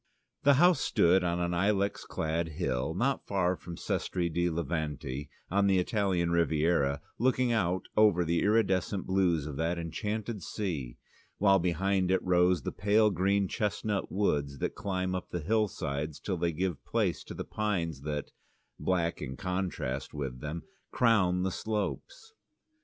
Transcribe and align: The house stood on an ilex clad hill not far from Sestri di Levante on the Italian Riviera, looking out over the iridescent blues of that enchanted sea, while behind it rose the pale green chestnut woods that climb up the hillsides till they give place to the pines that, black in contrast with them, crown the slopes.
The 0.41 0.55
house 0.55 0.79
stood 0.81 1.23
on 1.23 1.39
an 1.39 1.53
ilex 1.53 2.05
clad 2.05 2.53
hill 2.57 2.95
not 2.95 3.27
far 3.27 3.55
from 3.55 3.75
Sestri 3.77 4.33
di 4.33 4.49
Levante 4.49 5.29
on 5.51 5.67
the 5.67 5.77
Italian 5.77 6.31
Riviera, 6.31 7.03
looking 7.19 7.51
out 7.51 7.83
over 7.95 8.25
the 8.25 8.41
iridescent 8.41 9.05
blues 9.05 9.45
of 9.45 9.57
that 9.57 9.77
enchanted 9.77 10.41
sea, 10.41 10.97
while 11.37 11.59
behind 11.59 12.09
it 12.09 12.19
rose 12.23 12.63
the 12.63 12.71
pale 12.71 13.11
green 13.11 13.47
chestnut 13.47 14.11
woods 14.11 14.57
that 14.57 14.73
climb 14.73 15.13
up 15.13 15.29
the 15.29 15.39
hillsides 15.39 16.19
till 16.19 16.35
they 16.37 16.51
give 16.51 16.83
place 16.83 17.23
to 17.25 17.35
the 17.35 17.45
pines 17.45 18.01
that, 18.01 18.31
black 18.79 19.21
in 19.21 19.37
contrast 19.37 20.15
with 20.15 20.39
them, 20.41 20.63
crown 20.89 21.43
the 21.43 21.51
slopes. 21.51 22.33